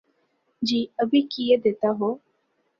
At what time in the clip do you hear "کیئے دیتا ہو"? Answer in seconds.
1.31-2.13